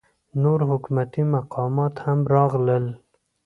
[0.43, 2.85] نور حکومتي مقامات هم راغلل.